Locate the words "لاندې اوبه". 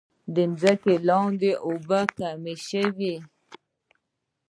1.07-2.01